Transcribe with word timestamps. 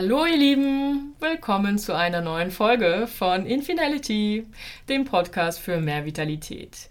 Hallo 0.00 0.26
ihr 0.26 0.36
Lieben, 0.36 1.16
willkommen 1.18 1.76
zu 1.76 1.92
einer 1.92 2.20
neuen 2.20 2.52
Folge 2.52 3.08
von 3.08 3.46
Infinality, 3.46 4.46
dem 4.88 5.04
Podcast 5.04 5.58
für 5.58 5.80
mehr 5.80 6.04
Vitalität. 6.04 6.88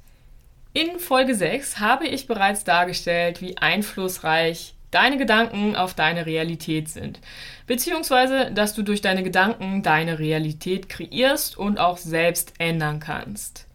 In 0.74 1.00
Folge 1.00 1.34
6 1.34 1.80
habe 1.80 2.06
ich 2.06 2.28
bereits 2.28 2.66
dargestellt, 2.66 3.42
wie 3.42 3.58
einflussreich 3.58 4.74
deine 4.92 5.16
Gedanken 5.16 5.78
auf 5.78 5.94
deine 5.94 6.26
Realität 6.26 6.90
sind, 6.90 7.22
beziehungsweise 7.66 8.52
dass 8.52 8.74
du 8.74 8.82
durch 8.82 9.00
deine 9.00 9.24
Gedanken 9.24 9.84
deine 9.84 10.20
Realität 10.20 10.90
kreierst 10.90 11.58
und 11.58 11.80
auch 11.80 11.96
selbst 11.96 12.56
ändern 12.58 13.00
kannst. 13.00 13.67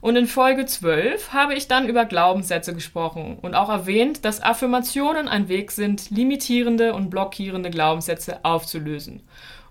Und 0.00 0.16
in 0.16 0.26
Folge 0.26 0.64
12 0.64 1.32
habe 1.32 1.54
ich 1.54 1.68
dann 1.68 1.86
über 1.86 2.06
Glaubenssätze 2.06 2.72
gesprochen 2.72 3.38
und 3.42 3.54
auch 3.54 3.68
erwähnt, 3.68 4.24
dass 4.24 4.42
Affirmationen 4.42 5.28
ein 5.28 5.48
Weg 5.48 5.72
sind, 5.72 6.08
limitierende 6.10 6.94
und 6.94 7.10
blockierende 7.10 7.68
Glaubenssätze 7.70 8.42
aufzulösen 8.42 9.22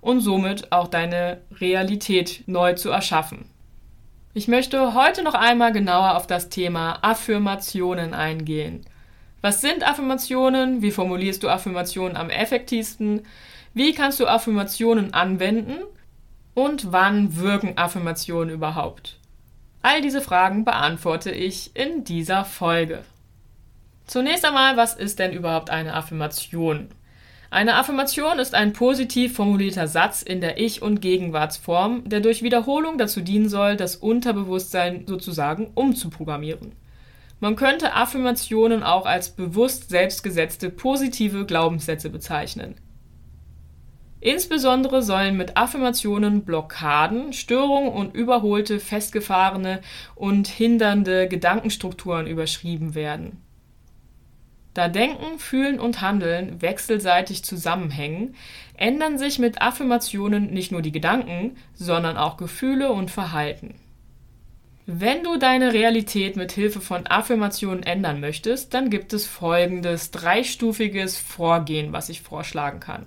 und 0.02 0.22
somit 0.22 0.72
auch 0.72 0.88
deine 0.88 1.42
Realität 1.60 2.44
neu 2.46 2.74
zu 2.74 2.90
erschaffen. 2.90 3.46
Ich 4.36 4.48
möchte 4.48 4.94
heute 4.94 5.24
noch 5.24 5.34
einmal 5.34 5.72
genauer 5.72 6.16
auf 6.16 6.28
das 6.28 6.50
Thema 6.50 7.00
Affirmationen 7.02 8.14
eingehen. 8.14 8.86
Was 9.42 9.62
sind 9.62 9.88
Affirmationen? 9.88 10.84
Wie 10.84 10.92
formulierst 10.92 11.42
du 11.42 11.50
Affirmationen 11.50 12.16
am 12.16 12.30
effektivsten? 12.30 13.26
Wie 13.74 13.94
kannst 13.94 14.20
du 14.20 14.28
Affirmationen 14.28 15.14
anwenden? 15.14 15.78
Und 16.54 16.92
wann 16.92 17.38
wirken 17.38 17.78
Affirmationen 17.78 18.54
überhaupt? 18.54 19.19
All 19.82 20.02
diese 20.02 20.22
Fragen 20.22 20.66
beantworte 20.66 21.32
ich 21.32 21.72
in 21.74 22.04
dieser 22.04 22.44
Folge. 22.44 23.04
Zunächst 24.08 24.44
einmal, 24.44 24.76
was 24.76 24.96
ist 24.96 25.20
denn 25.20 25.32
überhaupt 25.32 25.70
eine 25.70 25.94
Affirmation? 25.94 26.90
Eine 27.50 27.76
Affirmation 27.76 28.40
ist 28.40 28.54
ein 28.56 28.74
positiv 28.74 29.36
formulierter 29.36 29.88
Satz 29.88 30.22
in 30.22 30.42
der 30.42 30.60
Ich- 30.60 30.82
und 30.82 31.02
Gegenwartsform, 31.02 32.10
der 32.10 32.20
durch 32.20 32.44
Wiederholung 32.44 32.98
dazu 32.98 33.22
dienen 33.22 33.48
soll, 33.48 33.78
das 33.78 33.96
Unterbewusstsein 33.96 35.08
sozusagen 35.08 35.72
umzuprogrammieren. 35.74 36.74
Man 37.40 37.56
könnte 37.56 37.94
Affirmationen 37.94 38.84
auch 38.84 39.06
als 39.06 39.30
bewusst 39.30 39.90
selbstgesetzte 39.90 40.70
positive 40.70 41.46
Glaubenssätze 41.46 42.10
bezeichnen. 42.10 42.76
Insbesondere 44.22 45.02
sollen 45.02 45.38
mit 45.38 45.56
Affirmationen 45.56 46.44
Blockaden, 46.44 47.32
Störungen 47.32 47.94
und 47.94 48.14
überholte, 48.16 48.80
festgefahrene 48.80 49.80
und 50.16 50.48
hindernde 50.48 51.28
Gedankenstrukturen 51.30 52.28
überschrieben 52.28 52.96
werden. 52.96 53.42
Da 54.74 54.88
Denken, 54.88 55.40
Fühlen 55.40 55.80
und 55.80 56.02
Handeln 56.02 56.62
wechselseitig 56.62 57.44
zusammenhängen, 57.44 58.36
ändern 58.76 59.18
sich 59.18 59.40
mit 59.40 59.62
Affirmationen 59.62 60.52
nicht 60.52 60.72
nur 60.72 60.82
die 60.82 60.92
Gedanken, 60.92 61.58
sondern 61.74 62.18
auch 62.18 62.38
Gefühle 62.38 62.92
und 62.92 63.10
Verhalten. 63.10 63.76
Wenn 64.86 65.24
du 65.24 65.38
deine 65.38 65.74
Realität 65.74 66.36
mit 66.36 66.52
Hilfe 66.52 66.82
von 66.82 67.08
Affirmationen 67.08 67.84
ändern 67.84 68.20
möchtest, 68.20 68.74
dann 68.74 68.90
gibt 68.90 69.14
es 69.14 69.26
folgendes 69.26 70.12
dreistufiges 70.12 71.18
Vorgehen, 71.18 71.94
was 71.94 72.10
ich 72.10 72.22
vorschlagen 72.22 72.80
kann. 72.80 73.06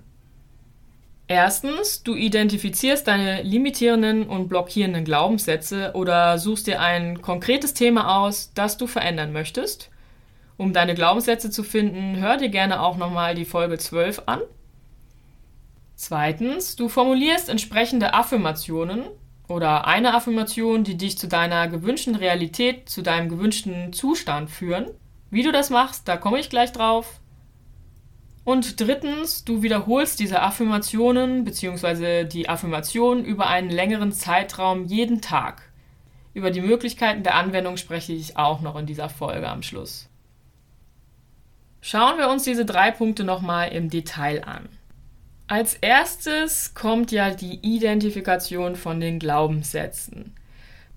Erstens, 1.35 2.03
du 2.03 2.15
identifizierst 2.15 3.09
deine 3.09 3.41
limitierenden 3.41 4.27
und 4.27 4.49
blockierenden 4.49 5.03
Glaubenssätze 5.03 5.93
oder 5.95 6.37
suchst 6.37 6.67
dir 6.67 6.83
ein 6.83 7.23
konkretes 7.23 7.73
Thema 7.73 8.19
aus, 8.19 8.53
das 8.53 8.77
du 8.77 8.87
verändern 8.87 9.33
möchtest. 9.33 9.89
Um 10.59 10.75
deine 10.75 10.95
Glaubenssätze 10.95 11.49
zu 11.49 11.63
finden, 11.63 12.17
hör 12.21 12.37
dir 12.37 12.51
gerne 12.51 12.83
auch 12.83 12.99
nochmal 12.99 13.35
die 13.35 13.47
Folge 13.47 13.79
12 13.79 14.25
an. 14.27 14.41
Zweitens, 15.95 16.77
du 16.77 16.91
formulierst 16.91 17.49
entsprechende 17.49 18.13
Affirmationen 18.13 19.05
oder 19.49 19.87
eine 19.87 20.13
Affirmation, 20.13 20.85
die 20.85 20.99
dich 20.99 21.17
zu 21.17 21.29
deiner 21.29 21.67
gewünschten 21.67 22.15
Realität, 22.15 22.91
zu 22.91 23.01
deinem 23.01 23.31
gewünschten 23.31 23.95
Zustand 23.95 24.51
führen. 24.51 24.91
Wie 25.31 25.43
du 25.43 25.51
das 25.51 25.71
machst, 25.71 26.09
da 26.09 26.19
komme 26.19 26.41
ich 26.41 26.51
gleich 26.51 26.73
drauf. 26.73 27.22
Und 28.45 28.81
drittens, 28.81 29.45
du 29.45 29.63
wiederholst 29.63 30.19
diese 30.19 30.43
Affirmationen 30.43 31.45
bzw. 31.45 32.25
die 32.25 32.49
Affirmation 32.49 33.25
über 33.25 33.47
einen 33.47 33.71
längeren 33.71 34.13
Zeitraum 34.13 34.87
jeden 34.87 35.21
Tag. 35.21 35.71
Über 36.35 36.51
die 36.51 36.61
Möglichkeiten 36.61 37.23
der 37.23 37.37
Anwendung 37.37 37.77
spreche 37.77 38.13
ich 38.13 38.37
auch 38.37 38.61
noch 38.61 38.77
in 38.77 38.87
dieser 38.87 39.09
Folge 39.09 39.49
am 39.49 39.63
Schluss. 39.63 40.09
Schauen 41.81 42.19
wir 42.19 42.29
uns 42.29 42.45
diese 42.45 42.65
drei 42.65 42.91
Punkte 42.91 43.25
nochmal 43.25 43.71
im 43.71 43.91
Detail 43.91 44.45
an. 44.45 44.69
Als 45.47 45.75
erstes 45.75 46.75
kommt 46.75 47.13
ja 47.13 47.31
die 47.31 47.59
Identifikation 47.63 48.77
von 48.77 49.01
den 49.01 49.19
Glaubenssätzen. 49.19 50.35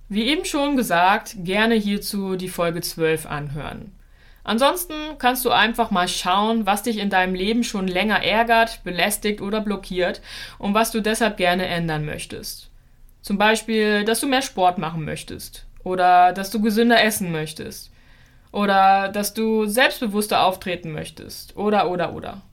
Wie 0.08 0.28
eben 0.30 0.46
schon 0.46 0.78
gesagt, 0.78 1.36
gerne 1.40 1.76
hierzu 1.76 2.36
die 2.36 2.50
Folge 2.50 2.82
12 2.82 3.26
anhören. 3.26 3.95
Ansonsten 4.46 4.94
kannst 5.18 5.44
du 5.44 5.50
einfach 5.50 5.90
mal 5.90 6.08
schauen, 6.08 6.68
was 6.68 6.84
dich 6.84 7.00
in 7.00 7.10
deinem 7.10 7.34
Leben 7.34 7.64
schon 7.64 7.88
länger 7.88 8.24
ärgert, 8.24 8.84
belästigt 8.84 9.42
oder 9.42 9.60
blockiert 9.60 10.22
und 10.60 10.76
was 10.76 10.92
du 10.92 11.02
deshalb 11.02 11.38
gerne 11.38 11.66
ändern 11.66 12.06
möchtest. 12.06 12.70
Zum 13.24 13.40
Beispiel, 13.40 14.06
dass 14.06 14.20
du 14.20 14.28
mehr 14.28 14.44
Sport 14.44 14.78
machen 14.78 15.04
möchtest 15.04 15.66
oder 15.84 16.32
dass 16.32 16.52
du 16.52 16.62
gesünder 16.62 17.04
essen 17.04 17.32
möchtest 17.32 17.92
oder 18.52 19.10
dass 19.10 19.34
du 19.34 19.66
selbstbewusster 19.66 20.44
auftreten 20.44 20.92
möchtest 20.92 21.58
oder 21.58 21.90
oder 21.90 22.14
oder. 22.14 22.44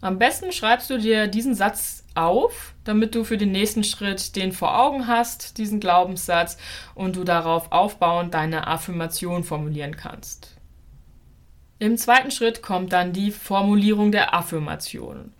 Am 0.00 0.18
besten 0.18 0.50
schreibst 0.50 0.90
du 0.90 0.98
dir 0.98 1.28
diesen 1.28 1.54
Satz 1.54 2.04
auf, 2.16 2.74
damit 2.82 3.14
du 3.14 3.22
für 3.22 3.36
den 3.36 3.52
nächsten 3.52 3.84
Schritt 3.84 4.34
den 4.34 4.50
vor 4.50 4.80
Augen 4.80 5.06
hast, 5.06 5.58
diesen 5.58 5.78
Glaubenssatz, 5.78 6.56
und 6.96 7.14
du 7.14 7.22
darauf 7.22 7.70
aufbauend 7.70 8.34
deine 8.34 8.66
Affirmation 8.66 9.44
formulieren 9.44 9.96
kannst. 9.96 10.57
Im 11.78 11.96
zweiten 11.96 12.30
Schritt 12.30 12.62
kommt 12.62 12.92
dann 12.92 13.12
die 13.12 13.30
Formulierung 13.30 14.10
der 14.10 14.34
Affirmation. 14.34 15.32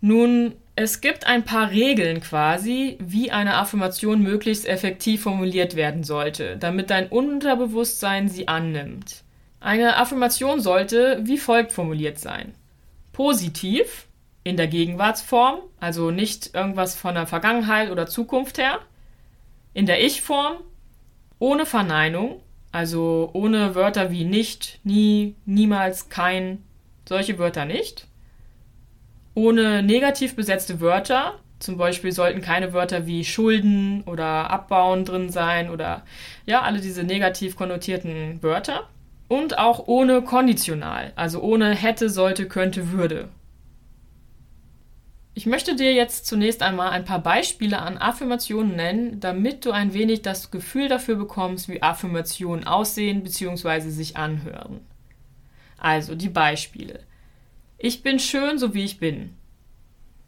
Nun, 0.00 0.54
es 0.76 1.00
gibt 1.00 1.26
ein 1.26 1.44
paar 1.44 1.70
Regeln 1.70 2.20
quasi, 2.20 2.96
wie 3.00 3.30
eine 3.30 3.54
Affirmation 3.56 4.22
möglichst 4.22 4.66
effektiv 4.66 5.22
formuliert 5.22 5.76
werden 5.76 6.04
sollte, 6.04 6.56
damit 6.56 6.90
dein 6.90 7.08
Unterbewusstsein 7.08 8.28
sie 8.28 8.48
annimmt. 8.48 9.22
Eine 9.60 9.96
Affirmation 9.96 10.60
sollte 10.60 11.20
wie 11.22 11.38
folgt 11.38 11.72
formuliert 11.72 12.18
sein. 12.18 12.54
Positiv, 13.12 14.06
in 14.42 14.56
der 14.56 14.68
Gegenwartsform, 14.68 15.60
also 15.80 16.10
nicht 16.10 16.54
irgendwas 16.54 16.96
von 16.96 17.14
der 17.14 17.26
Vergangenheit 17.26 17.90
oder 17.90 18.06
Zukunft 18.06 18.58
her. 18.58 18.80
In 19.74 19.86
der 19.86 20.02
Ich-Form, 20.02 20.56
ohne 21.38 21.66
Verneinung, 21.66 22.40
also 22.72 23.30
ohne 23.32 23.74
Wörter 23.74 24.10
wie 24.10 24.24
nicht, 24.24 24.80
nie, 24.84 25.34
niemals, 25.44 26.08
kein, 26.08 26.62
solche 27.08 27.38
Wörter 27.38 27.64
nicht. 27.64 28.06
Ohne 29.34 29.82
negativ 29.82 30.36
besetzte 30.36 30.80
Wörter, 30.80 31.34
zum 31.58 31.76
Beispiel 31.76 32.12
sollten 32.12 32.40
keine 32.40 32.72
Wörter 32.72 33.06
wie 33.06 33.24
Schulden 33.24 34.02
oder 34.06 34.50
Abbauen 34.50 35.04
drin 35.04 35.30
sein 35.30 35.70
oder 35.70 36.02
ja, 36.46 36.62
alle 36.62 36.80
diese 36.80 37.04
negativ 37.04 37.56
konnotierten 37.56 38.42
Wörter. 38.42 38.88
Und 39.28 39.58
auch 39.58 39.86
ohne 39.86 40.22
konditional, 40.22 41.12
also 41.14 41.40
ohne 41.40 41.74
hätte, 41.74 42.10
sollte, 42.10 42.48
könnte, 42.48 42.90
würde. 42.90 43.28
Ich 45.32 45.46
möchte 45.46 45.76
dir 45.76 45.94
jetzt 45.94 46.26
zunächst 46.26 46.62
einmal 46.62 46.90
ein 46.90 47.04
paar 47.04 47.20
Beispiele 47.20 47.78
an 47.78 47.98
Affirmationen 47.98 48.74
nennen, 48.74 49.20
damit 49.20 49.64
du 49.64 49.70
ein 49.70 49.94
wenig 49.94 50.22
das 50.22 50.50
Gefühl 50.50 50.88
dafür 50.88 51.16
bekommst, 51.16 51.68
wie 51.68 51.82
Affirmationen 51.82 52.66
aussehen 52.66 53.22
bzw. 53.22 53.90
sich 53.90 54.16
anhören. 54.16 54.80
Also 55.78 56.14
die 56.14 56.28
Beispiele. 56.28 57.00
Ich 57.78 58.02
bin 58.02 58.18
schön, 58.18 58.58
so 58.58 58.74
wie 58.74 58.84
ich 58.84 58.98
bin. 58.98 59.36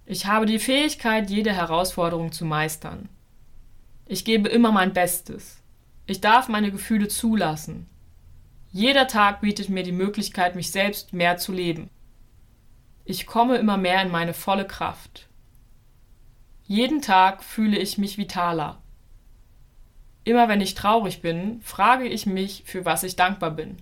Ich 0.06 0.26
habe 0.26 0.46
die 0.46 0.58
Fähigkeit, 0.58 1.30
jede 1.30 1.52
Herausforderung 1.52 2.32
zu 2.32 2.44
meistern. 2.44 3.08
Ich 4.06 4.24
gebe 4.24 4.48
immer 4.48 4.72
mein 4.72 4.92
Bestes. 4.92 5.62
Ich 6.06 6.20
darf 6.20 6.48
meine 6.48 6.70
Gefühle 6.70 7.08
zulassen. 7.08 7.86
Jeder 8.72 9.06
Tag 9.06 9.42
bietet 9.42 9.68
mir 9.68 9.82
die 9.82 9.92
Möglichkeit, 9.92 10.54
mich 10.54 10.70
selbst 10.70 11.12
mehr 11.12 11.36
zu 11.36 11.52
leben. 11.52 11.90
Ich 13.04 13.26
komme 13.26 13.56
immer 13.56 13.76
mehr 13.76 14.00
in 14.02 14.10
meine 14.10 14.34
volle 14.34 14.66
Kraft. 14.66 15.28
Jeden 16.64 17.02
Tag 17.02 17.42
fühle 17.42 17.78
ich 17.78 17.98
mich 17.98 18.16
vitaler. 18.16 18.80
Immer 20.24 20.48
wenn 20.48 20.60
ich 20.60 20.74
traurig 20.74 21.20
bin, 21.20 21.60
frage 21.62 22.06
ich 22.06 22.26
mich, 22.26 22.62
für 22.64 22.84
was 22.84 23.02
ich 23.02 23.16
dankbar 23.16 23.50
bin. 23.50 23.76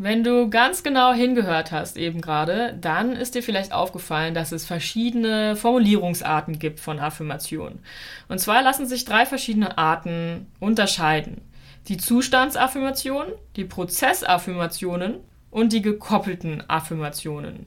Wenn 0.00 0.22
du 0.22 0.48
ganz 0.48 0.84
genau 0.84 1.12
hingehört 1.12 1.72
hast 1.72 1.96
eben 1.96 2.20
gerade, 2.20 2.76
dann 2.80 3.12
ist 3.12 3.34
dir 3.34 3.42
vielleicht 3.42 3.72
aufgefallen, 3.72 4.32
dass 4.32 4.52
es 4.52 4.64
verschiedene 4.64 5.56
Formulierungsarten 5.56 6.60
gibt 6.60 6.78
von 6.78 7.00
Affirmationen. 7.00 7.80
Und 8.28 8.38
zwar 8.38 8.62
lassen 8.62 8.86
sich 8.86 9.04
drei 9.04 9.26
verschiedene 9.26 9.76
Arten 9.76 10.46
unterscheiden. 10.60 11.42
Die 11.88 11.96
Zustandsaffirmationen, 11.96 13.32
die 13.56 13.64
Prozessaffirmationen 13.64 15.16
und 15.50 15.72
die 15.72 15.82
gekoppelten 15.82 16.68
Affirmationen. 16.68 17.66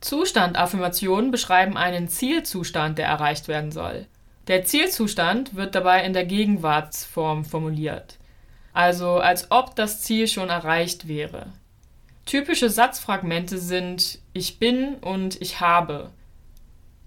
Zustandaffirmationen 0.00 1.30
beschreiben 1.30 1.76
einen 1.76 2.08
Zielzustand, 2.08 2.98
der 2.98 3.06
erreicht 3.06 3.48
werden 3.48 3.70
soll. 3.70 4.06
Der 4.48 4.64
Zielzustand 4.64 5.54
wird 5.54 5.74
dabei 5.76 6.04
in 6.04 6.12
der 6.12 6.24
Gegenwartsform 6.24 7.44
formuliert, 7.44 8.18
also 8.72 9.18
als 9.18 9.50
ob 9.52 9.76
das 9.76 10.02
Ziel 10.02 10.26
schon 10.26 10.48
erreicht 10.48 11.06
wäre. 11.06 11.46
Typische 12.26 12.68
Satzfragmente 12.68 13.58
sind 13.58 14.18
ich 14.32 14.58
bin 14.58 14.94
und 14.96 15.40
ich 15.40 15.60
habe. 15.60 16.10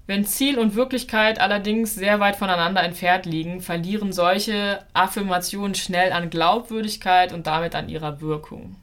Wenn 0.08 0.26
Ziel 0.26 0.60
und 0.60 0.76
Wirklichkeit 0.76 1.40
allerdings 1.40 1.96
sehr 1.96 2.20
weit 2.20 2.36
voneinander 2.36 2.84
entfernt 2.84 3.26
liegen, 3.26 3.60
verlieren 3.60 4.14
solche 4.14 4.86
Affirmationen 4.94 5.74
schnell 5.74 6.12
an 6.12 6.30
Glaubwürdigkeit 6.30 7.34
und 7.34 7.48
damit 7.48 7.76
an 7.76 7.90
ihrer 7.90 8.22
Wirkung. 8.22 8.76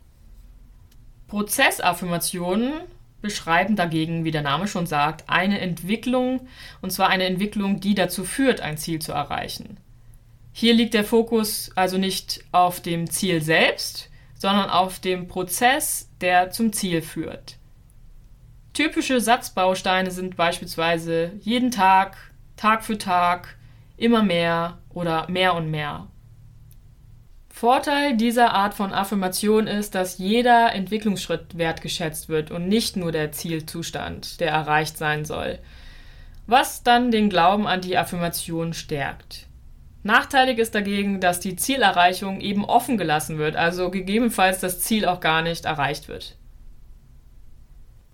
Prozessaffirmationen 1.32 2.74
beschreiben 3.22 3.74
dagegen, 3.74 4.26
wie 4.26 4.30
der 4.32 4.42
Name 4.42 4.68
schon 4.68 4.86
sagt, 4.86 5.30
eine 5.30 5.60
Entwicklung, 5.60 6.46
und 6.82 6.90
zwar 6.90 7.08
eine 7.08 7.24
Entwicklung, 7.24 7.80
die 7.80 7.94
dazu 7.94 8.24
führt, 8.24 8.60
ein 8.60 8.76
Ziel 8.76 8.98
zu 8.98 9.12
erreichen. 9.12 9.78
Hier 10.52 10.74
liegt 10.74 10.92
der 10.92 11.04
Fokus 11.04 11.70
also 11.74 11.96
nicht 11.96 12.44
auf 12.52 12.82
dem 12.82 13.08
Ziel 13.08 13.40
selbst, 13.40 14.10
sondern 14.34 14.68
auf 14.68 14.98
dem 14.98 15.26
Prozess, 15.26 16.10
der 16.20 16.50
zum 16.50 16.74
Ziel 16.74 17.00
führt. 17.00 17.56
Typische 18.74 19.18
Satzbausteine 19.18 20.10
sind 20.10 20.36
beispielsweise 20.36 21.32
jeden 21.40 21.70
Tag, 21.70 22.18
Tag 22.58 22.84
für 22.84 22.98
Tag, 22.98 23.56
immer 23.96 24.22
mehr 24.22 24.80
oder 24.90 25.30
mehr 25.30 25.54
und 25.54 25.70
mehr. 25.70 26.08
Vorteil 27.52 28.16
dieser 28.16 28.54
Art 28.54 28.72
von 28.72 28.92
Affirmation 28.94 29.66
ist, 29.66 29.94
dass 29.94 30.16
jeder 30.18 30.72
Entwicklungsschritt 30.72 31.58
wertgeschätzt 31.58 32.30
wird 32.30 32.50
und 32.50 32.66
nicht 32.66 32.96
nur 32.96 33.12
der 33.12 33.30
Zielzustand, 33.30 34.40
der 34.40 34.50
erreicht 34.50 34.96
sein 34.96 35.26
soll, 35.26 35.58
was 36.46 36.82
dann 36.82 37.12
den 37.12 37.28
Glauben 37.28 37.68
an 37.68 37.82
die 37.82 37.96
Affirmation 37.96 38.72
stärkt. 38.72 39.46
Nachteilig 40.02 40.58
ist 40.58 40.74
dagegen, 40.74 41.20
dass 41.20 41.40
die 41.40 41.54
Zielerreichung 41.54 42.40
eben 42.40 42.64
offen 42.64 42.96
gelassen 42.96 43.38
wird, 43.38 43.54
also 43.54 43.90
gegebenenfalls 43.90 44.58
das 44.58 44.80
Ziel 44.80 45.06
auch 45.06 45.20
gar 45.20 45.42
nicht 45.42 45.66
erreicht 45.66 46.08
wird. 46.08 46.36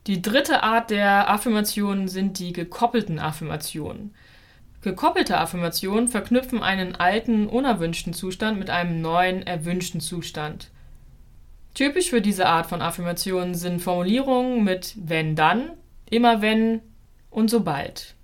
Die 0.09 0.21
dritte 0.21 0.65
Art 0.65 0.91
der 0.91 1.31
Affirmationen 1.31 2.09
sind 2.09 2.41
die 2.41 2.53
gekoppelten 2.53 3.21
Affirmationen. 3.21 4.15
Gekoppelte 4.81 5.39
Affirmationen 5.39 6.09
verknüpfen 6.09 6.63
einen 6.63 6.95
alten, 6.95 7.49
unerwünschten 7.49 8.13
Zustand 8.13 8.59
mit 8.59 8.71
einem 8.71 9.01
neuen, 9.01 9.45
erwünschten 9.45 10.01
Zustand. 10.01 10.71
Typisch 11.75 12.11
für 12.11 12.21
diese 12.21 12.47
Art 12.47 12.67
von 12.67 12.81
Affirmationen 12.81 13.55
sind 13.55 13.81
Formulierungen 13.81 14.63
mit 14.63 14.95
wenn 14.97 15.35
dann, 15.35 15.71
immer 16.09 16.43
wenn 16.43 16.81
und 17.31 17.51
sobald. 17.51 18.15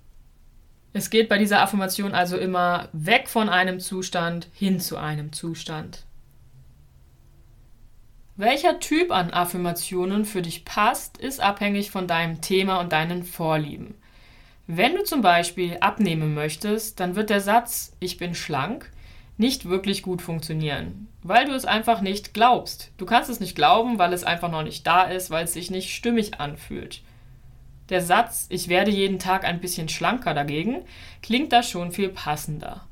Es 0.93 1.09
geht 1.09 1.27
bei 1.27 1.37
dieser 1.37 1.61
Affirmation 1.61 2.13
also 2.13 2.37
immer 2.37 2.87
weg 2.93 3.27
von 3.27 3.49
einem 3.49 3.81
Zustand 3.81 4.47
hin 4.53 4.79
zu 4.79 4.95
einem 4.95 5.33
Zustand. 5.33 6.05
Welcher 8.37 8.79
Typ 8.79 9.11
an 9.11 9.31
Affirmationen 9.31 10.23
für 10.23 10.41
dich 10.41 10.63
passt, 10.63 11.17
ist 11.17 11.41
abhängig 11.41 11.91
von 11.91 12.07
deinem 12.07 12.39
Thema 12.39 12.79
und 12.79 12.93
deinen 12.93 13.23
Vorlieben. 13.23 13.95
Wenn 14.67 14.95
du 14.95 15.03
zum 15.03 15.21
Beispiel 15.21 15.77
abnehmen 15.79 16.33
möchtest, 16.33 16.99
dann 16.99 17.15
wird 17.15 17.29
der 17.29 17.41
Satz 17.41 17.95
Ich 17.99 18.17
bin 18.17 18.33
schlank 18.33 18.91
nicht 19.37 19.69
wirklich 19.69 20.01
gut 20.01 20.21
funktionieren, 20.21 21.07
weil 21.21 21.45
du 21.45 21.51
es 21.51 21.65
einfach 21.65 22.01
nicht 22.01 22.33
glaubst. 22.33 22.91
Du 22.97 23.05
kannst 23.05 23.29
es 23.29 23.39
nicht 23.39 23.55
glauben, 23.55 23.99
weil 23.99 24.13
es 24.13 24.23
einfach 24.23 24.49
noch 24.49 24.63
nicht 24.63 24.87
da 24.87 25.03
ist, 25.03 25.29
weil 25.29 25.43
es 25.43 25.53
sich 25.53 25.69
nicht 25.69 25.93
stimmig 25.93 26.39
anfühlt. 26.39 27.01
Der 27.89 28.01
Satz 28.01 28.47
Ich 28.49 28.67
werde 28.67 28.89
jeden 28.89 29.19
Tag 29.19 29.43
ein 29.45 29.59
bisschen 29.59 29.89
schlanker 29.89 30.33
dagegen 30.33 30.83
klingt 31.21 31.51
da 31.51 31.61
schon 31.61 31.91
viel 31.91 32.09
passender. 32.09 32.87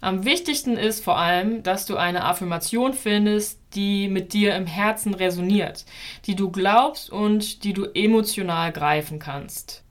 Am 0.00 0.24
wichtigsten 0.24 0.76
ist 0.76 1.04
vor 1.04 1.18
allem, 1.18 1.62
dass 1.64 1.84
du 1.84 1.96
eine 1.96 2.24
Affirmation 2.24 2.94
findest, 2.94 3.60
die 3.74 4.08
mit 4.08 4.32
dir 4.32 4.54
im 4.54 4.66
Herzen 4.66 5.12
resoniert, 5.12 5.84
die 6.24 6.36
du 6.36 6.50
glaubst 6.50 7.10
und 7.10 7.64
die 7.64 7.72
du 7.72 7.84
emotional 7.92 8.72
greifen 8.72 9.18
kannst. 9.18 9.82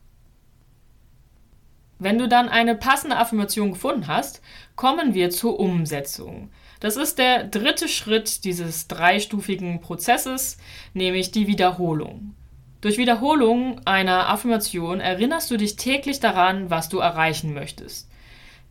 Wenn 2.00 2.18
du 2.18 2.28
dann 2.28 2.48
eine 2.50 2.76
passende 2.76 3.18
Affirmation 3.18 3.72
gefunden 3.72 4.08
hast, 4.08 4.42
kommen 4.76 5.14
wir 5.14 5.30
zur 5.30 5.60
Umsetzung. 5.60 6.52
Das 6.80 6.96
ist 6.96 7.18
der 7.18 7.44
dritte 7.44 7.88
Schritt 7.88 8.44
dieses 8.44 8.88
dreistufigen 8.88 9.82
Prozesses, 9.82 10.58
nämlich 10.94 11.32
die 11.32 11.48
Wiederholung. 11.48 12.36
Durch 12.82 13.00
Wiederholung 13.00 13.82
einer 13.86 14.30
Affirmation 14.30 15.00
erinnerst 15.00 15.50
du 15.50 15.58
dich 15.58 15.76
täglich 15.76 16.20
daran, 16.20 16.70
was 16.70 16.90
du 16.90 17.00
erreichen 17.00 17.56
möchtest, 17.56 18.08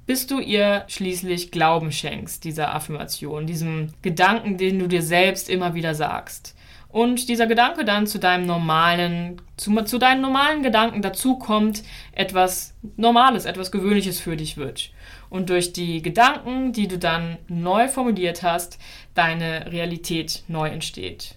bis 0.06 0.28
du 0.28 0.38
ihr 0.38 0.84
schließlich 0.86 1.50
Glauben 1.50 1.90
schenkst, 1.90 2.44
dieser 2.44 2.72
Affirmation, 2.72 3.48
diesem 3.48 3.92
Gedanken, 4.02 4.56
den 4.56 4.78
du 4.78 4.86
dir 4.86 5.02
selbst 5.02 5.50
immer 5.50 5.74
wieder 5.74 5.96
sagst 5.96 6.55
und 6.96 7.28
dieser 7.28 7.46
Gedanke 7.46 7.84
dann 7.84 8.06
zu 8.06 8.18
deinem 8.18 8.46
normalen, 8.46 9.42
zu, 9.58 9.70
zu 9.82 9.98
deinen 9.98 10.22
normalen 10.22 10.62
Gedanken 10.62 11.02
dazukommt, 11.02 11.82
etwas 12.12 12.74
Normales, 12.96 13.44
etwas 13.44 13.70
Gewöhnliches 13.70 14.18
für 14.18 14.34
dich 14.34 14.56
wird. 14.56 14.92
Und 15.28 15.50
durch 15.50 15.74
die 15.74 16.00
Gedanken, 16.00 16.72
die 16.72 16.88
du 16.88 16.96
dann 16.96 17.36
neu 17.48 17.88
formuliert 17.88 18.42
hast, 18.42 18.78
deine 19.12 19.70
Realität 19.70 20.44
neu 20.48 20.68
entsteht. 20.68 21.34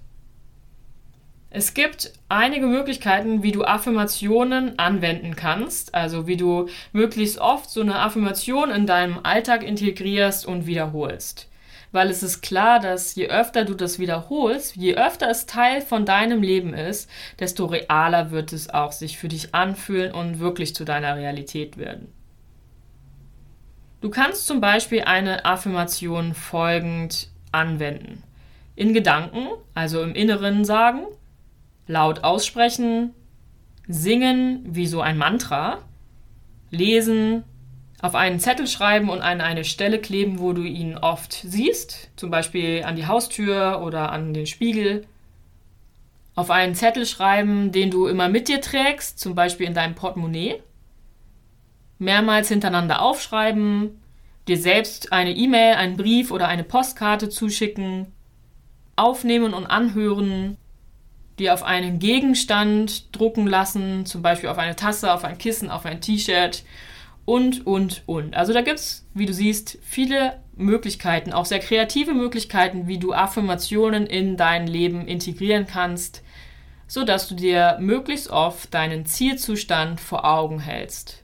Es 1.50 1.74
gibt 1.74 2.14
einige 2.30 2.68
Möglichkeiten, 2.68 3.44
wie 3.44 3.52
du 3.52 3.66
Affirmationen 3.66 4.80
anwenden 4.80 5.36
kannst, 5.36 5.94
also 5.94 6.26
wie 6.26 6.38
du 6.38 6.70
möglichst 6.94 7.38
oft 7.38 7.70
so 7.70 7.82
eine 7.82 8.00
Affirmation 8.00 8.72
in 8.72 8.88
deinem 8.88 9.20
Alltag 9.24 9.64
integrierst 9.64 10.46
und 10.46 10.68
wiederholst 10.68 11.49
weil 11.92 12.10
es 12.10 12.24
ist 12.24 12.42
klar, 12.42 12.80
dass 12.80 13.16
je 13.16 13.28
öfter 13.28 13.66
du 13.66 13.74
das 13.74 14.00
wiederholst, 14.00 14.76
je 14.76 14.96
öfter 14.96 15.30
es 15.30 15.46
Teil 15.46 15.82
von 15.82 16.06
deinem 16.06 16.42
Leben 16.42 16.74
ist, 16.74 17.10
desto 17.40 17.66
realer 17.66 18.32
wird 18.32 18.54
es 18.54 18.70
auch 18.70 18.92
sich 18.92 19.18
für 19.18 19.28
dich 19.28 19.56
anfühlen 19.56 20.12
und 20.12 20.40
wirklich 20.40 20.76
zu 20.76 20.86
deiner 20.86 21.16
Realität 21.16 21.78
werden. 21.78 22.14
Du 24.02 24.10
kannst 24.10 24.48
zum 24.48 24.62
Beispiel 24.62 25.02
eine 25.02 25.46
Affirmation 25.46 26.34
folgend 26.34 27.30
anwenden. 27.52 28.24
In 28.76 28.94
Gedanken, 28.94 29.48
also 29.74 30.02
im 30.02 30.16
Inneren 30.16 30.64
sagen, 30.64 31.02
laut 31.86 32.24
aussprechen, 32.24 33.14
singen 33.88 34.64
wie 34.64 34.88
so 34.88 35.02
ein 35.02 35.18
Mantra, 35.18 35.80
lesen, 36.70 37.44
auf 38.02 38.16
einen 38.16 38.40
Zettel 38.40 38.68
schreiben 38.68 39.10
und 39.10 39.22
an 39.22 39.42
eine 39.42 39.66
Stelle 39.66 40.00
kleben, 40.00 40.40
wo 40.40 40.54
du 40.54 40.64
ihn 40.64 40.98
oft 40.98 41.34
siehst, 41.34 42.10
zum 42.16 42.30
Beispiel 42.30 42.84
an 42.84 42.96
die 42.96 43.08
Haustür 43.08 43.82
oder 43.84 44.12
an 44.12 44.34
den 44.34 44.46
Spiegel. 44.46 45.06
Auf 46.36 46.50
einen 46.50 46.76
Zettel 46.76 47.06
schreiben, 47.06 47.74
den 47.74 47.92
du 47.92 48.08
immer 48.08 48.30
mit 48.30 48.48
dir 48.48 48.62
trägst, 48.62 49.20
zum 49.20 49.36
Beispiel 49.36 49.68
in 49.68 49.74
deinem 49.74 49.96
Portemonnaie. 49.96 50.62
Mehrmals 51.98 52.48
hintereinander 52.48 53.02
aufschreiben, 53.02 54.02
dir 54.48 54.58
selbst 54.58 55.12
eine 55.12 55.36
E-Mail, 55.36 55.76
einen 55.76 55.98
Brief 55.98 56.32
oder 56.32 56.48
eine 56.48 56.64
Postkarte 56.64 57.28
zuschicken, 57.28 58.08
aufnehmen 58.96 59.54
und 59.54 59.66
anhören, 59.66 60.56
dir 61.38 61.54
auf 61.54 61.64
einen 61.64 62.00
Gegenstand 62.00 63.14
drucken 63.14 63.46
lassen, 63.46 64.06
zum 64.06 64.22
Beispiel 64.22 64.48
auf 64.48 64.58
eine 64.58 64.78
Tasse, 64.78 65.14
auf 65.14 65.26
ein 65.26 65.38
Kissen, 65.38 65.70
auf 65.70 65.86
ein 65.86 66.00
T-Shirt 66.00 66.64
und, 67.30 67.68
und, 67.68 68.02
und. 68.08 68.36
Also 68.36 68.54
da 68.54 68.62
gibt 68.62 68.80
es, 68.80 69.06
wie 69.14 69.28
du 69.28 69.34
siehst, 69.34 69.78
viele 69.84 70.40
Möglichkeiten, 70.56 71.32
auch 71.32 71.46
sehr 71.46 71.60
kreative 71.60 72.16
Möglichkeiten, 72.16 72.88
wie 72.88 72.98
du 72.98 73.14
Affirmationen 73.14 74.08
in 74.08 74.36
dein 74.36 74.66
Leben 74.66 75.08
integrieren 75.08 75.68
kannst, 75.68 76.24
sodass 76.88 77.28
du 77.28 77.36
dir 77.36 77.78
möglichst 77.80 78.32
oft 78.32 78.74
deinen 78.74 79.06
Zielzustand 79.06 80.02
vor 80.02 80.26
Augen 80.26 80.60
hältst. 80.60 81.24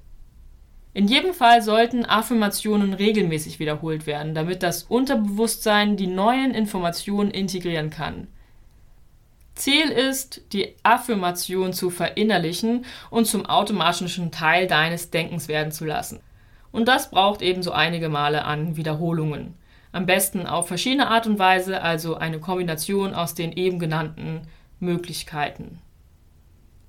In 0.93 1.07
jedem 1.07 1.33
Fall 1.33 1.63
sollten 1.63 2.05
Affirmationen 2.05 2.93
regelmäßig 2.93 3.57
wiederholt 3.57 4.05
werden, 4.05 4.35
damit 4.35 4.62
das 4.62 4.83
Unterbewusstsein 4.83 5.97
die 5.97 6.05
neuen 6.05 6.53
Informationen 6.53 7.31
integrieren 7.31 7.89
kann. 7.89 8.27
Ziel 9.55 9.89
ist, 9.89 10.53
die 10.53 10.75
Affirmation 10.83 11.74
zu 11.74 11.89
verinnerlichen 11.89 12.85
und 13.09 13.25
zum 13.25 13.45
automatischen 13.45 14.31
Teil 14.31 14.67
deines 14.67 15.12
Denkens 15.12 15.47
werden 15.47 15.71
zu 15.71 15.85
lassen. 15.85 16.19
Und 16.71 16.88
das 16.88 17.09
braucht 17.09 17.41
ebenso 17.41 17.71
einige 17.71 18.09
Male 18.09 18.43
an 18.43 18.75
Wiederholungen. 18.75 19.55
Am 19.93 20.05
besten 20.05 20.45
auf 20.45 20.67
verschiedene 20.67 21.07
Art 21.07 21.25
und 21.25 21.39
Weise, 21.39 21.81
also 21.81 22.15
eine 22.15 22.39
Kombination 22.39 23.13
aus 23.13 23.33
den 23.33 23.53
eben 23.53 23.79
genannten 23.79 24.41
Möglichkeiten. 24.81 25.79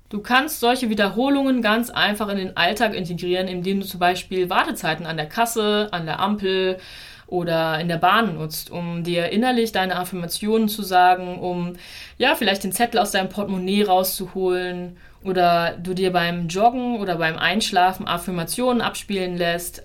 Du 0.09 0.21
kannst 0.21 0.59
solche 0.59 0.89
Wiederholungen 0.89 1.61
ganz 1.61 1.89
einfach 1.89 2.29
in 2.29 2.37
den 2.37 2.57
Alltag 2.57 2.93
integrieren, 2.93 3.47
indem 3.47 3.79
du 3.79 3.85
zum 3.85 3.99
Beispiel 3.99 4.49
Wartezeiten 4.49 5.05
an 5.05 5.17
der 5.17 5.27
Kasse, 5.27 5.89
an 5.91 6.05
der 6.05 6.19
Ampel 6.19 6.79
oder 7.27 7.79
in 7.79 7.89
der 7.89 7.97
Bahn 7.97 8.35
nutzt, 8.35 8.71
um 8.71 9.03
dir 9.03 9.29
innerlich 9.29 9.73
deine 9.73 9.97
Affirmationen 9.97 10.69
zu 10.69 10.81
sagen, 10.81 11.39
um 11.39 11.73
ja 12.17 12.35
vielleicht 12.35 12.63
den 12.63 12.71
Zettel 12.71 12.99
aus 12.99 13.11
deinem 13.11 13.29
Portemonnaie 13.29 13.83
rauszuholen 13.83 14.97
oder 15.23 15.75
du 15.77 15.93
dir 15.93 16.13
beim 16.13 16.47
Joggen 16.47 16.99
oder 16.99 17.17
beim 17.17 17.37
Einschlafen 17.37 18.07
Affirmationen 18.07 18.81
abspielen 18.81 19.37
lässt 19.37 19.83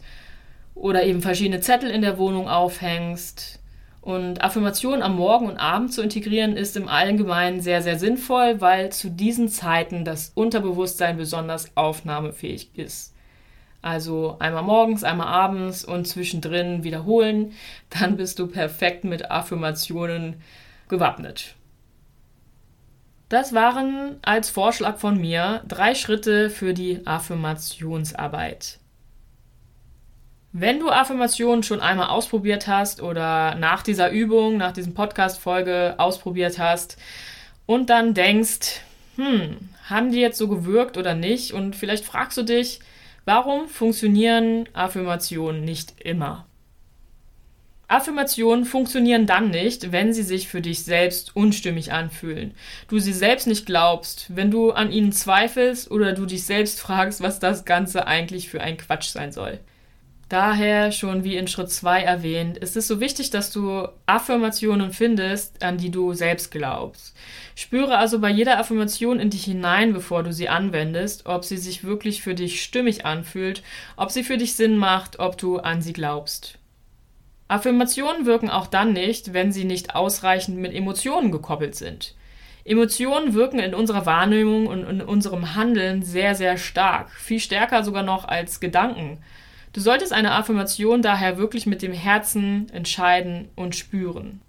oder 0.75 1.05
eben 1.05 1.21
verschiedene 1.21 1.61
Zettel 1.61 1.91
in 1.91 2.03
der 2.03 2.19
Wohnung 2.19 2.49
aufhängst. 2.49 3.59
Und 4.01 4.43
Affirmationen 4.43 5.03
am 5.03 5.15
Morgen 5.15 5.47
und 5.47 5.59
Abend 5.59 5.93
zu 5.93 6.03
integrieren 6.03 6.57
ist 6.57 6.77
im 6.77 6.89
Allgemeinen 6.89 7.61
sehr, 7.61 7.83
sehr 7.83 7.99
sinnvoll, 8.01 8.61
weil 8.61 8.91
zu 8.91 9.11
diesen 9.11 9.49
Zeiten 9.49 10.05
das 10.05 10.33
Unterbewusstsein 10.35 11.17
besonders 11.17 11.77
aufnahmefähig 11.77 12.71
ist. 12.75 13.15
Also 13.83 14.37
einmal 14.39 14.63
morgens, 14.63 15.03
einmal 15.03 15.27
abends 15.27 15.85
und 15.85 16.07
zwischendrin 16.07 16.85
wiederholen, 16.85 17.53
dann 17.91 18.17
bist 18.17 18.39
du 18.39 18.47
perfekt 18.47 19.03
mit 19.03 19.31
Affirmationen 19.31 20.41
gewappnet. 20.89 21.57
Das 23.29 23.55
waren 23.55 24.19
als 24.23 24.51
Vorschlag 24.51 24.99
von 24.99 25.19
mir 25.21 25.63
drei 25.67 25.95
Schritte 25.95 26.49
für 26.49 26.75
die 26.75 27.05
Affirmationsarbeit. 27.07 28.79
Wenn 30.53 30.79
du 30.79 30.91
Affirmationen 30.91 31.63
schon 31.63 31.81
einmal 31.81 32.09
ausprobiert 32.09 32.69
hast 32.69 33.01
oder 33.01 33.55
nach 33.55 33.83
dieser 33.83 34.11
Übung, 34.11 34.59
nach 34.59 34.73
diesem 34.73 34.93
Podcast-Folge 34.93 35.95
ausprobiert 35.97 36.59
hast 36.59 36.99
und 37.65 37.89
dann 37.89 38.13
denkst, 38.13 38.83
hm, 39.17 39.57
haben 39.89 40.13
die 40.13 40.21
jetzt 40.21 40.37
so 40.37 40.49
gewirkt 40.49 40.99
oder 40.99 41.15
nicht? 41.15 41.53
Und 41.53 41.75
vielleicht 41.75 42.05
fragst 42.05 42.37
du 42.37 42.43
dich, 42.43 42.81
warum 43.25 43.69
funktionieren 43.69 44.69
Affirmationen 44.73 45.65
nicht 45.65 46.01
immer? 46.01 46.47
Affirmationen 47.93 48.65
funktionieren 48.65 49.27
dann 49.27 49.51
nicht, 49.51 49.93
wenn 49.93 50.15
sie 50.15 50.23
sich 50.23 50.49
für 50.49 50.63
dich 50.63 50.83
selbst 50.85 51.37
unstimmig 51.37 51.93
anfühlen. 51.93 52.55
Du 52.89 52.99
sie 52.99 53.13
selbst 53.13 53.47
nicht 53.47 53.67
glaubst, 53.67 54.35
wenn 54.35 54.51
du 54.51 54.71
an 54.71 54.91
ihnen 54.91 55.13
zweifelst 55.13 55.91
oder 55.91 56.15
du 56.15 56.25
dich 56.25 56.45
selbst 56.45 56.81
fragst, 56.81 57.21
was 57.21 57.39
das 57.39 57.67
Ganze 57.67 58.07
eigentlich 58.07 58.49
für 58.49 58.63
ein 58.63 58.79
Quatsch 58.79 59.09
sein 59.11 59.31
soll. 59.31 59.61
Daher, 60.33 60.93
schon 60.93 61.25
wie 61.25 61.37
in 61.37 61.47
Schritt 61.47 61.71
2 61.71 62.05
erwähnt, 62.05 62.57
ist 62.57 62.75
es 62.75 62.89
so 62.89 63.01
wichtig, 63.01 63.29
dass 63.29 63.53
du 63.53 63.87
Affirmationen 64.07 64.91
findest, 64.91 65.63
an 65.63 65.77
die 65.77 65.91
du 65.91 66.15
selbst 66.15 66.51
glaubst. 66.51 67.15
Spüre 67.55 67.99
also 67.99 68.19
bei 68.19 68.31
jeder 68.31 68.59
Affirmation 68.59 69.21
in 69.21 69.29
dich 69.29 69.45
hinein, 69.45 69.93
bevor 69.93 70.23
du 70.23 70.33
sie 70.33 70.49
anwendest, 70.49 71.27
ob 71.27 71.45
sie 71.45 71.59
sich 71.59 71.85
wirklich 71.85 72.23
für 72.23 72.35
dich 72.35 72.63
stimmig 72.63 73.05
anfühlt, 73.05 73.63
ob 73.99 74.11
sie 74.11 74.25
für 74.25 74.39
dich 74.39 74.55
Sinn 74.57 74.79
macht, 74.79 75.19
ob 75.19 75.37
du 75.37 75.59
an 75.59 75.83
sie 75.83 75.93
glaubst. 75.93 76.57
Affirmationen 77.49 78.25
wirken 78.25 78.49
auch 78.49 78.69
dann 78.69 78.95
nicht, 78.95 79.35
wenn 79.35 79.53
sie 79.53 79.65
nicht 79.65 79.95
ausreichend 79.95 80.57
mit 80.57 80.73
Emotionen 80.73 81.31
gekoppelt 81.31 81.75
sind. 81.75 82.15
Emotionen 82.65 83.35
wirken 83.35 83.59
in 83.59 83.75
unserer 83.75 84.07
Wahrnehmung 84.07 84.67
und 84.67 84.85
in 84.89 85.03
unserem 85.03 85.55
Handeln 85.57 86.01
sehr, 86.01 86.35
sehr 86.35 86.57
stark, 86.57 87.11
viel 87.11 87.39
stärker 87.39 87.85
sogar 87.85 88.03
noch 88.03 88.27
als 88.27 88.61
Gedanken. 88.61 89.19
Du 89.73 89.81
solltest 89.81 90.13
eine 90.13 90.33
Affirmation 90.33 91.03
daher 91.03 91.39
wirklich 91.39 91.67
mit 91.67 91.83
dem 91.83 91.93
Herzen 91.93 92.69
entscheiden 92.73 93.49
und 93.57 93.75
spüren. 93.75 94.41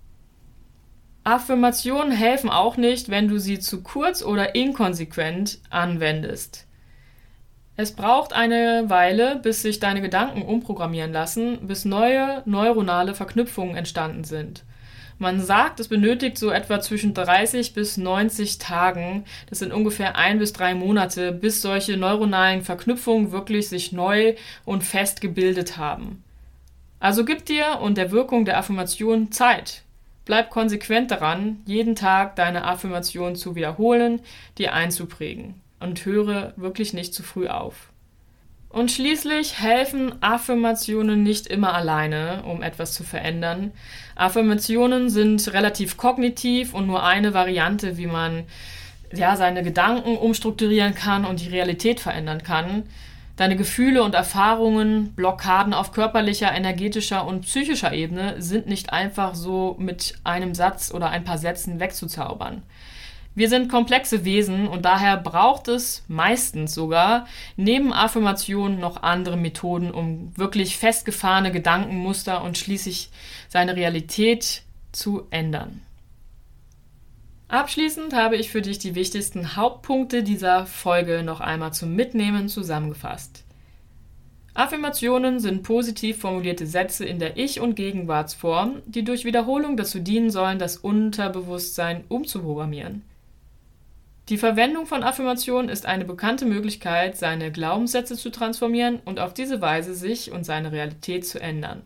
Affirmationen 1.23 2.11
helfen 2.11 2.49
auch 2.49 2.75
nicht, 2.75 3.09
wenn 3.09 3.29
du 3.29 3.39
sie 3.39 3.59
zu 3.59 3.81
kurz 3.81 4.21
oder 4.21 4.55
inkonsequent 4.55 5.59
anwendest. 5.69 6.67
Es 7.75 7.93
braucht 7.93 8.33
eine 8.33 8.89
Weile, 8.89 9.37
bis 9.37 9.61
sich 9.61 9.79
deine 9.79 10.01
Gedanken 10.01 10.43
umprogrammieren 10.43 11.13
lassen, 11.13 11.65
bis 11.65 11.85
neue 11.85 12.43
neuronale 12.45 13.15
Verknüpfungen 13.15 13.75
entstanden 13.75 14.25
sind. 14.25 14.63
Man 15.23 15.39
sagt, 15.39 15.79
es 15.79 15.87
benötigt 15.87 16.37
so 16.37 16.51
etwa 16.51 16.81
zwischen 16.81 17.13
30 17.13 17.73
bis 17.73 17.95
90 17.95 18.57
Tagen, 18.57 19.23
das 19.49 19.59
sind 19.59 19.71
ungefähr 19.71 20.17
ein 20.17 20.37
bis 20.37 20.51
drei 20.51 20.75
Monate, 20.75 21.31
bis 21.31 21.61
solche 21.61 21.95
neuronalen 21.95 22.61
Verknüpfungen 22.61 23.31
wirklich 23.31 23.69
sich 23.69 23.93
neu 23.93 24.35
und 24.65 24.83
fest 24.83 25.21
gebildet 25.21 25.77
haben. 25.77 26.21
Also 26.99 27.23
gib 27.23 27.45
dir 27.45 27.79
und 27.79 27.97
der 27.97 28.11
Wirkung 28.11 28.43
der 28.43 28.57
Affirmation 28.57 29.31
Zeit. 29.31 29.83
Bleib 30.25 30.49
konsequent 30.49 31.09
daran, 31.09 31.61
jeden 31.65 31.95
Tag 31.95 32.35
deine 32.35 32.65
Affirmation 32.65 33.37
zu 33.37 33.55
wiederholen, 33.55 34.19
dir 34.57 34.73
einzuprägen 34.73 35.53
und 35.79 36.03
höre 36.03 36.51
wirklich 36.57 36.91
nicht 36.91 37.13
zu 37.13 37.23
früh 37.23 37.47
auf. 37.47 37.92
Und 38.73 38.91
schließlich 38.91 39.61
helfen 39.61 40.15
Affirmationen 40.21 41.21
nicht 41.21 41.45
immer 41.45 41.75
alleine, 41.75 42.41
um 42.43 42.63
etwas 42.63 42.91
zu 42.91 43.03
verändern. 43.03 43.71
Affirmationen 44.15 45.11
sind 45.11 45.53
relativ 45.53 45.95
kognitiv 45.95 46.73
und 46.73 46.87
nur 46.87 47.03
eine 47.03 47.35
Variante, 47.35 47.97
wie 47.97 48.07
man 48.07 48.45
ja, 49.13 49.35
seine 49.35 49.61
Gedanken 49.61 50.17
umstrukturieren 50.17 50.95
kann 50.95 51.23
und 51.23 51.39
die 51.39 51.49
Realität 51.49 51.99
verändern 51.99 52.41
kann. 52.41 52.81
Deine 53.35 53.55
Gefühle 53.55 54.01
und 54.01 54.15
Erfahrungen, 54.15 55.13
Blockaden 55.13 55.75
auf 55.75 55.91
körperlicher, 55.91 56.51
energetischer 56.51 57.27
und 57.27 57.41
psychischer 57.41 57.93
Ebene 57.93 58.41
sind 58.41 58.65
nicht 58.65 58.91
einfach 58.91 59.35
so 59.35 59.75
mit 59.77 60.15
einem 60.23 60.55
Satz 60.55 60.91
oder 60.91 61.11
ein 61.11 61.23
paar 61.23 61.37
Sätzen 61.37 61.79
wegzuzaubern. 61.79 62.63
Wir 63.35 63.49
sind 63.49 63.67
komplexe 63.67 64.25
Wesen 64.25 64.67
und 64.67 64.85
daher 64.85 65.17
braucht 65.17 65.67
es 65.67 66.03
meistens 66.07 66.75
sogar 66.75 67.25
neben 67.57 67.91
Affirmationen 67.91 68.79
noch 68.79 69.01
andere 69.01 69.37
Methoden, 69.37 69.89
um 69.89 70.37
wirklich 70.37 70.77
festgefahrene 70.77 71.51
Gedankenmuster 71.51 72.43
und 72.43 72.59
schließlich 72.59 73.09
seine 73.49 73.75
Realität 73.75 74.61
zu 74.91 75.23
ändern. 75.31 75.81
Abschließend 77.47 78.13
habe 78.13 78.35
ich 78.35 78.49
für 78.49 78.61
dich 78.61 78.77
die 78.77 78.95
wichtigsten 78.95 79.55
Hauptpunkte 79.55 80.23
dieser 80.23 80.67
Folge 80.67 81.23
noch 81.23 81.39
einmal 81.39 81.73
zum 81.73 81.95
Mitnehmen 81.95 82.49
zusammengefasst. 82.49 83.43
Affirmationen 84.55 85.39
sind 85.39 85.63
positiv 85.63 86.19
formulierte 86.19 86.67
Sätze 86.67 87.05
in 87.05 87.17
der 87.17 87.37
Ich- 87.37 87.59
und 87.59 87.75
Gegenwartsform, 87.75 88.83
die 88.85 89.03
durch 89.03 89.25
Wiederholung 89.25 89.77
dazu 89.77 89.99
dienen 89.99 90.29
sollen, 90.29 90.59
das 90.59 90.77
Unterbewusstsein 90.77 92.03
umzuprogrammieren. 92.09 93.01
Die 94.29 94.37
Verwendung 94.37 94.85
von 94.85 95.03
Affirmationen 95.03 95.69
ist 95.69 95.85
eine 95.85 96.05
bekannte 96.05 96.45
Möglichkeit, 96.45 97.17
seine 97.17 97.51
Glaubenssätze 97.51 98.15
zu 98.15 98.29
transformieren 98.29 99.01
und 99.03 99.19
auf 99.19 99.33
diese 99.33 99.59
Weise 99.59 99.93
sich 99.93 100.31
und 100.31 100.45
seine 100.45 100.71
Realität 100.71 101.27
zu 101.27 101.41
ändern. 101.41 101.83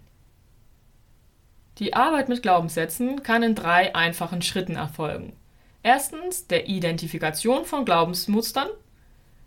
Die 1.79 1.95
Arbeit 1.95 2.29
mit 2.29 2.43
Glaubenssätzen 2.43 3.23
kann 3.23 3.41
in 3.41 3.55
drei 3.55 3.95
einfachen 3.95 4.41
Schritten 4.43 4.75
erfolgen. 4.75 5.33
Erstens 5.81 6.47
der 6.47 6.67
Identifikation 6.67 7.65
von 7.65 7.85
Glaubensmustern, 7.85 8.67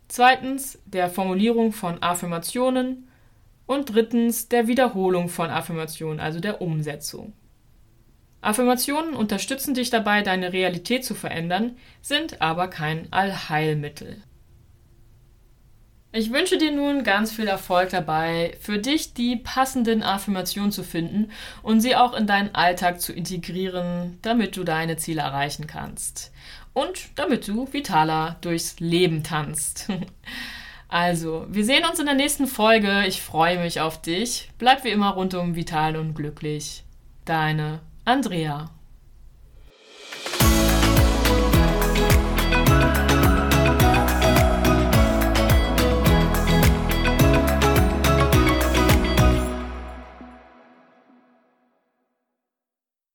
zweitens 0.07 0.79
der 0.85 1.09
Formulierung 1.09 1.71
von 1.71 2.01
Affirmationen 2.03 3.07
und 3.67 3.93
drittens 3.93 4.49
der 4.49 4.67
Wiederholung 4.67 5.29
von 5.29 5.49
Affirmationen, 5.49 6.19
also 6.19 6.41
der 6.41 6.61
Umsetzung. 6.61 7.33
Affirmationen 8.41 9.13
unterstützen 9.13 9.73
dich 9.73 9.91
dabei, 9.91 10.23
deine 10.23 10.51
Realität 10.51 11.05
zu 11.05 11.13
verändern, 11.13 11.77
sind 12.01 12.41
aber 12.41 12.67
kein 12.67 13.11
Allheilmittel. 13.13 14.23
Ich 16.13 16.33
wünsche 16.33 16.57
dir 16.57 16.71
nun 16.71 17.03
ganz 17.03 17.31
viel 17.31 17.47
Erfolg 17.47 17.91
dabei, 17.91 18.57
für 18.59 18.79
dich 18.79 19.13
die 19.13 19.37
passenden 19.37 20.03
Affirmationen 20.03 20.71
zu 20.71 20.83
finden 20.83 21.31
und 21.63 21.79
sie 21.79 21.95
auch 21.95 22.13
in 22.13 22.27
deinen 22.27 22.53
Alltag 22.53 22.99
zu 22.99 23.13
integrieren, 23.13 24.17
damit 24.21 24.57
du 24.57 24.65
deine 24.65 24.97
Ziele 24.97 25.21
erreichen 25.21 25.67
kannst. 25.67 26.33
Und 26.73 27.17
damit 27.17 27.47
du 27.47 27.71
vitaler 27.71 28.37
durchs 28.41 28.79
Leben 28.79 29.23
tanzt. 29.23 29.87
Also, 30.93 31.45
wir 31.47 31.63
sehen 31.63 31.85
uns 31.89 32.01
in 32.01 32.05
der 32.05 32.15
nächsten 32.15 32.47
Folge. 32.47 33.05
Ich 33.07 33.21
freue 33.21 33.57
mich 33.59 33.79
auf 33.79 34.01
dich. 34.01 34.49
Bleib 34.57 34.83
wie 34.83 34.89
immer 34.89 35.11
rundum 35.11 35.55
vital 35.55 35.95
und 35.95 36.15
glücklich. 36.15 36.83
Deine 37.23 37.79
Andrea 38.05 38.67